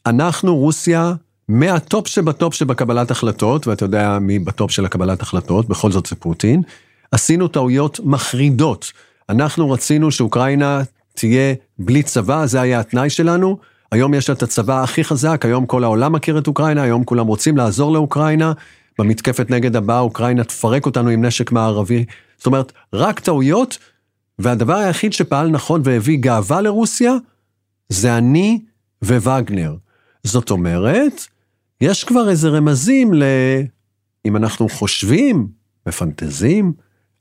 [0.07, 1.13] אנחנו, רוסיה,
[1.49, 6.63] מהטופ שבטופ שבקבלת החלטות, ואתה יודע מי בטופ של הקבלת החלטות, בכל זאת זה פוטין,
[7.13, 8.93] עשינו טעויות מחרידות.
[9.29, 10.83] אנחנו רצינו שאוקראינה
[11.15, 13.59] תהיה בלי צבא, זה היה התנאי שלנו.
[13.93, 17.27] היום יש לה את הצבא הכי חזק, היום כל העולם מכיר את אוקראינה, היום כולם
[17.27, 18.53] רוצים לעזור לאוקראינה.
[18.99, 22.05] במתקפת נגד הבאה, אוקראינה תפרק אותנו עם נשק מערבי.
[22.37, 23.79] זאת אומרת, רק טעויות,
[24.39, 27.13] והדבר היחיד שפעל נכון והביא גאווה לרוסיה,
[27.89, 28.61] זה אני
[29.05, 29.75] ווגנר.
[30.25, 31.27] זאת אומרת,
[31.81, 33.23] יש כבר איזה רמזים ל...
[34.27, 35.49] אם אנחנו חושבים,
[35.87, 36.73] מפנטזים,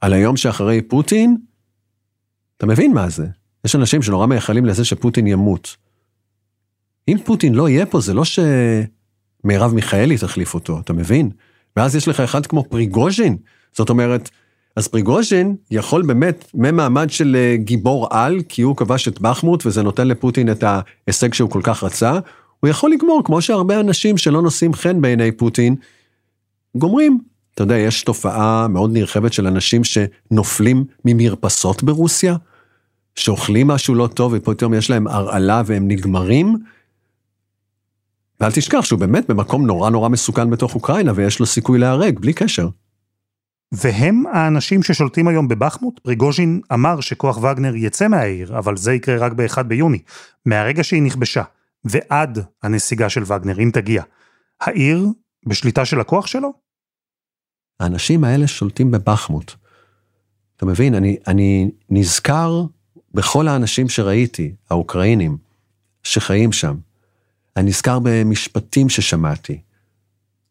[0.02, 1.38] על היום שאחרי פוטין,
[2.58, 3.26] אתה מבין מה זה?
[3.66, 5.76] יש אנשים שנורא מייחלים לזה שפוטין ימות.
[7.08, 11.30] אם פוטין לא יהיה פה, זה לא שמרב מיכאלי תחליף אותו, אתה מבין?
[11.78, 13.38] ואז יש לך אחד כמו פריגוז'ין,
[13.74, 14.30] זאת אומרת,
[14.76, 19.84] אז פריגוז'ין יכול באמת, ממעמד של אה, גיבור על, כי הוא כבש את בחמוט וזה
[19.84, 22.20] נותן לפוטין את ההישג שהוא כל כך רצה,
[22.60, 25.76] הוא יכול לגמור, כמו שהרבה אנשים שלא נושאים חן בעיני פוטין,
[26.76, 27.20] גומרים.
[27.58, 32.36] אתה יודע, יש תופעה מאוד נרחבת של אנשים שנופלים ממרפסות ברוסיה,
[33.16, 36.56] שאוכלים משהו לא טוב ופתאום יש להם הרעלה והם נגמרים.
[38.40, 42.34] ואל תשכח שהוא באמת במקום נורא נורא מסוכן בתוך אוקראינה ויש לו סיכוי להיהרג, בלי
[42.34, 42.70] קשר.
[43.72, 46.00] והם האנשים ששולטים היום בבחמוט?
[46.00, 50.00] פריגוז'ין אמר שכוח וגנר יצא מהעיר, אבל זה יקרה רק ב-1 ביוני,
[50.46, 51.44] מהרגע שהיא נכבשה,
[51.86, 54.04] ועד הנסיגה של וגנר, אם תגיע.
[54.62, 55.06] העיר
[55.46, 56.67] בשליטה של הכוח שלו?
[57.80, 59.52] האנשים האלה שולטים בבחמוט.
[60.58, 62.64] אתה מבין, אני, אני נזכר
[63.14, 65.38] בכל האנשים שראיתי, האוקראינים,
[66.04, 66.76] שחיים שם.
[67.58, 69.62] אני נזכר במשפטים ששמעתי.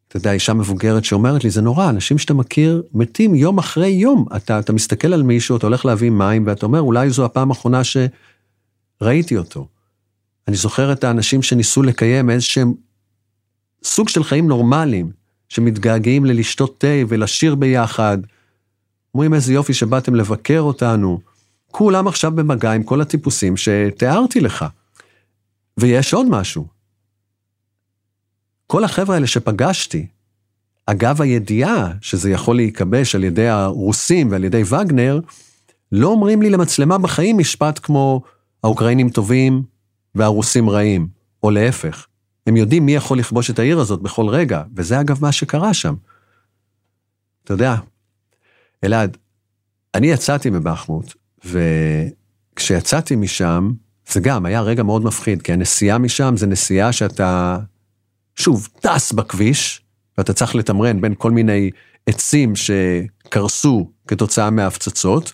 [0.09, 4.27] אתה יודע, אישה מבוגרת שאומרת לי, זה נורא, אנשים שאתה מכיר מתים יום אחרי יום.
[4.37, 7.81] אתה, אתה מסתכל על מישהו, אתה הולך להביא מים, ואתה אומר, אולי זו הפעם האחרונה
[7.85, 9.69] שראיתי אותו.
[10.49, 12.75] אני זוכר את האנשים שניסו לקיים איזשהם
[13.85, 15.11] סוג של חיים נורמליים,
[15.49, 18.19] שמתגעגעים ללשתות תה ולשיר ביחד.
[19.15, 21.21] אומרים איזה יופי שבאתם לבקר אותנו.
[21.71, 24.65] כולם עכשיו במגע עם כל הטיפוסים שתיארתי לך.
[25.77, 26.67] ויש עוד משהו.
[28.67, 30.07] כל החבר'ה האלה שפגשתי,
[30.87, 35.21] אגב הידיעה שזה יכול להיכבש על ידי הרוסים ועל ידי וגנר,
[35.93, 38.23] לא אומרים לי למצלמה בחיים משפט כמו
[38.65, 39.63] האוקראינים טובים
[40.15, 41.09] והרוסים רעים,
[41.43, 42.07] או להפך.
[42.47, 45.95] הם יודעים מי יכול לכבוש את העיר הזאת בכל רגע, וזה אגב מה שקרה שם.
[47.45, 47.77] אתה יודע,
[48.85, 49.17] אלעד,
[49.95, 53.73] אני יצאתי מבחמוט, וכשיצאתי משם,
[54.11, 57.59] זה גם היה רגע מאוד מפחיד, כי הנסיעה משם זה נסיעה שאתה,
[58.37, 59.83] שוב, טס בכביש,
[60.19, 61.71] ואתה צריך לתמרן בין כל מיני
[62.07, 65.33] עצים שקרסו כתוצאה מההפצצות,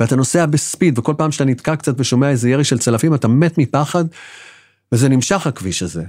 [0.00, 3.58] ואתה נוסע בספיד, וכל פעם שאתה נתקע קצת ושומע איזה ירי של צלפים, אתה מת
[3.58, 4.04] מפחד,
[4.92, 6.04] וזה נמשך הכביש הזה.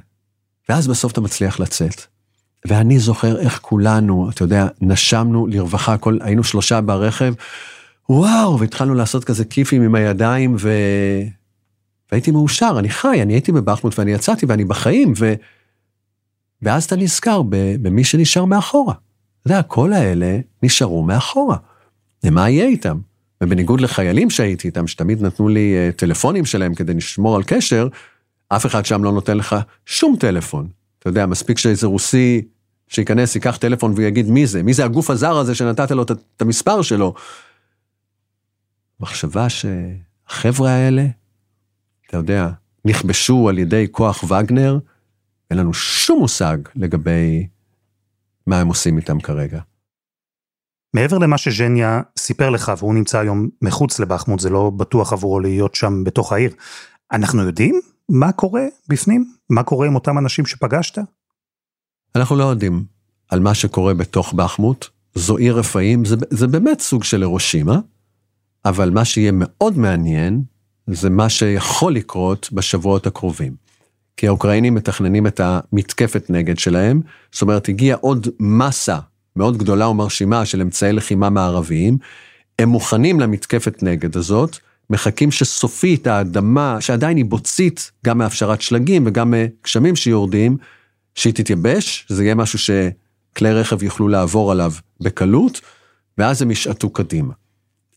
[0.70, 2.02] ואז בסוף אתה מצליח לצאת.
[2.68, 7.34] ואני זוכר איך כולנו, אתה יודע, נשמנו לרווחה, כל, היינו שלושה ברכב,
[8.10, 10.72] וואו, והתחלנו לעשות כזה כיפים עם הידיים, ו...
[12.12, 15.34] והייתי מאושר, אני חי, אני הייתי בבחמוט ואני יצאתי ואני בחיים, ו...
[16.62, 17.42] ואז אתה נזכר
[17.82, 18.94] במי שנשאר מאחורה.
[19.42, 21.58] אתה יודע, כל האלה נשארו מאחורה.
[22.24, 23.00] ומה יהיה איתם?
[23.44, 27.88] ובניגוד לחיילים שהייתי איתם, שתמיד נתנו לי אה, טלפונים שלהם כדי לשמור על קשר,
[28.56, 30.68] אף אחד שם לא נותן לך שום טלפון.
[31.00, 32.42] אתה יודע, מספיק שאיזה רוסי
[32.88, 36.82] שייכנס, ייקח טלפון ויגיד מי זה, מי זה הגוף הזר הזה שנתת לו את המספר
[36.82, 37.14] שלו.
[39.00, 41.06] מחשבה שהחבר'ה האלה,
[42.08, 42.50] אתה יודע,
[42.86, 44.80] נכבשו על ידי כוח וגנר,
[45.52, 47.48] אין לנו שום מושג לגבי
[48.48, 49.62] מה הם עושים איתם כרגע.
[50.94, 55.76] מעבר למה שז'ניה סיפר לך, והוא נמצא היום מחוץ לבחמוט, זה לא בטוח עבורו להיות
[55.76, 56.54] שם בתוך העיר,
[57.12, 57.82] אנחנו יודעים
[58.14, 59.34] מה קורה בפנים?
[59.50, 60.98] מה קורה עם אותם אנשים שפגשת?
[62.16, 62.84] אנחנו לא יודעים
[63.30, 64.86] על מה שקורה בתוך בחמוט.
[65.16, 67.80] זו עיר רפאים, זה, זה באמת סוג של הירושימה,
[68.66, 70.44] אבל מה שיהיה מאוד מעניין,
[70.88, 73.56] זה מה שיכול לקרות בשבועות הקרובים.
[74.18, 79.00] כי האוקראינים מתכננים את המתקפת נגד שלהם, זאת אומרת, הגיעה עוד מסה
[79.36, 81.98] מאוד גדולה ומרשימה של אמצעי לחימה מערביים,
[82.60, 84.58] הם מוכנים למתקפת נגד הזאת,
[84.90, 90.58] מחכים שסופית האדמה, שעדיין היא בוצית, גם מהפשרת שלגים וגם מגשמים שיורדים,
[91.16, 95.62] שהיא תתייבש, זה יהיה משהו שכלי רכב יוכלו לעבור עליו בקלות,
[96.18, 97.34] ואז הם ישעטו קדימה.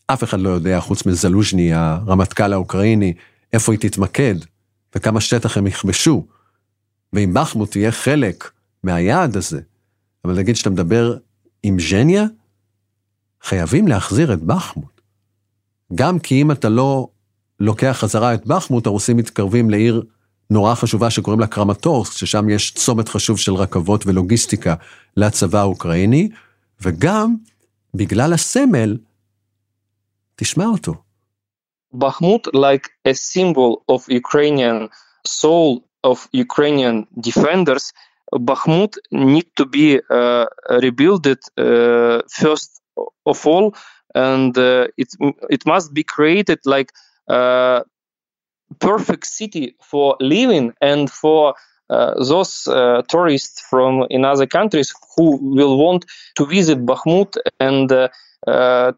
[0.06, 3.14] אף אחד לא יודע, חוץ מזלוז'ני, הרמטכ"ל האוקראיני,
[3.52, 4.34] איפה היא תתמקד,
[4.94, 6.26] וכמה שטח הם יכבשו.
[7.12, 8.50] ואם בחמוט תהיה חלק
[8.84, 9.60] מהיעד הזה,
[10.24, 11.16] אבל נגיד שאתה מדבר
[11.62, 12.24] עם ז'ניה,
[13.42, 14.95] חייבים להחזיר את בחמוט.
[15.94, 17.08] גם כי אם אתה לא
[17.60, 20.02] לוקח חזרה את בחמוט, הרוסים מתקרבים לעיר
[20.50, 24.74] נורא חשובה שקוראים לה קרמטורסק, ששם יש צומת חשוב של רכבות ולוגיסטיקה
[25.16, 26.28] לצבא האוקראיני,
[26.80, 27.34] וגם
[27.94, 28.96] בגלל הסמל,
[30.36, 30.94] תשמע אותו.
[31.94, 34.88] Bakhmut, like a symbol of Ukrainian
[35.26, 37.84] soul of Ukrainian defenders,
[38.34, 40.44] Bakhmut need to be uh,
[40.84, 42.70] rebuilt uh, first
[43.26, 43.72] of all,
[44.16, 45.08] and uh, it
[45.50, 46.90] it must be created like
[47.28, 47.84] a
[48.80, 51.54] perfect city for living and for
[51.90, 57.92] uh, those uh, tourists from in other countries who will want to visit Bakhmut and
[57.92, 58.92] uh,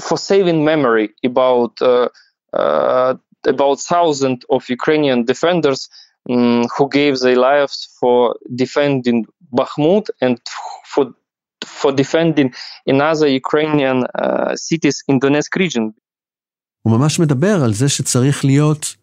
[0.00, 1.78] for saving memory about
[3.44, 5.88] about thousands of Ukrainian defenders
[6.30, 10.40] um, who gave their lives for defending Bakhmut and
[10.84, 11.12] for
[11.64, 12.48] for defending
[12.88, 15.90] another Ukrainian uh, cities in Donetsk region.
[16.82, 18.96] הוא ממש מדבר על זה שצריך להיות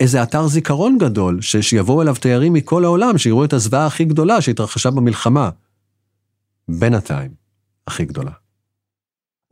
[0.00, 4.90] איזה אתר זיכרון גדול, שיבואו אליו תיירים מכל העולם, שיראו את הזוועה הכי גדולה שהתרחשה
[4.90, 5.50] במלחמה.
[6.68, 7.30] בינתיים,
[7.86, 8.30] הכי גדולה.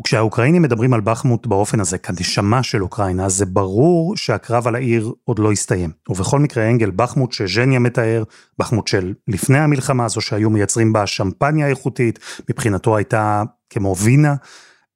[0.01, 5.39] וכשהאוקראינים מדברים על בחמוט באופן הזה, כנשמה של אוקראינה, זה ברור שהקרב על העיר עוד
[5.39, 5.91] לא הסתיים.
[6.09, 8.23] ובכל מקרה, אנגל, בחמוט שז'ניה מתאר,
[8.59, 12.19] בחמוט של לפני המלחמה הזו שהיו מייצרים בה שמפניה איכותית,
[12.51, 14.35] מבחינתו הייתה כמו וינה,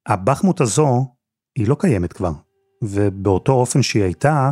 [0.07, 1.05] הבחמוט הזו,
[1.55, 2.31] היא לא קיימת כבר.
[2.81, 4.51] ובאותו אופן שהיא הייתה,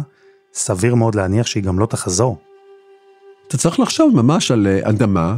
[0.54, 2.38] סביר מאוד להניח שהיא גם לא תחזור.
[3.48, 5.38] אתה צריך לחשוב ממש על אדמה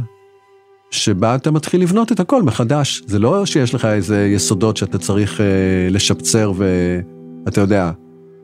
[0.92, 3.02] שבה אתה מתחיל לבנות את הכל מחדש.
[3.06, 5.46] זה לא שיש לך איזה יסודות שאתה צריך אה,
[5.90, 7.90] לשפצר ואתה יודע,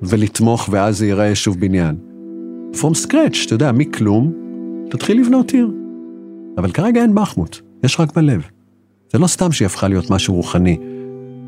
[0.03, 1.97] ולתמוך ואז זה ייראה שוב בניין.
[2.75, 4.33] From scratch, אתה יודע, מכלום,
[4.91, 5.71] תתחיל לבנות עיר.
[6.59, 8.43] אבל כרגע אין מחמוט, יש רק בלב.
[9.13, 10.79] זה לא סתם שהיא הפכה להיות משהו רוחני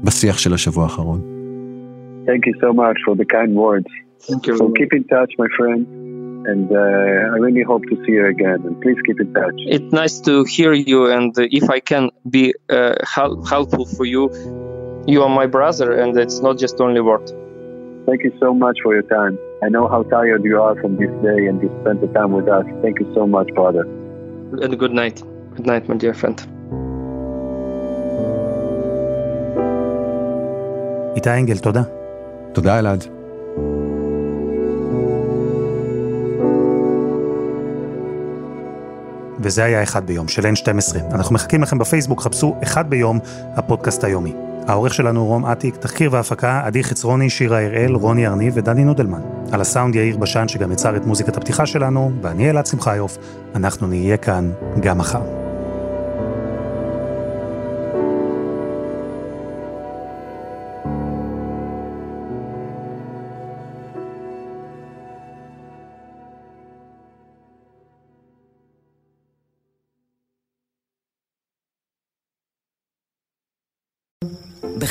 [0.05, 1.21] בשיח של השבוע האחרון.
[2.27, 3.91] Thank you so much for the kind words.
[4.27, 4.57] Thank you.
[4.57, 6.00] So keep in touch, my friend.
[6.52, 8.60] and uh, I really hope to see you again.
[8.68, 9.58] And please keep in touch.
[9.58, 14.24] It's nice to hear you, and if I can be uh, help- helpful for you,
[15.08, 17.26] you are my brother, and it's not just only word.
[18.08, 19.38] Thank you so much for your time.
[19.64, 22.48] I know how tired you are from this day, and you spent the time with
[22.48, 22.66] us.
[22.84, 23.84] Thank you so much, brother.
[24.64, 25.24] And good night.
[25.56, 26.40] Good night, my dear friend.
[31.16, 31.82] איתי אנגל, תודה.
[32.54, 33.04] תודה, אלעד.
[39.41, 40.97] וזה היה אחד ביום של N12.
[41.15, 43.19] אנחנו מחכים לכם בפייסבוק, חפשו אחד ביום,
[43.57, 44.33] הפודקאסט היומי.
[44.69, 49.23] העורך שלנו רום אטיק, תחקיר והפקה, עדי חצרוני, שירה הראל, רוני ארניב ודני נודלמן.
[49.53, 53.19] על הסאונד יאיר בשן שגם יצר את מוזיקת הפתיחה שלנו, ואני אלעד שמחיוף,
[53.55, 54.51] אנחנו נהיה כאן
[54.81, 55.40] גם מחר.